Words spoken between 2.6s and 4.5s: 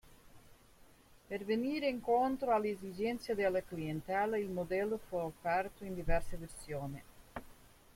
esigenze della clientela, il